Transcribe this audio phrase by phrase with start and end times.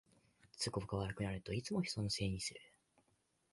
[0.57, 2.59] 都合が悪くなるといつも人のせいにする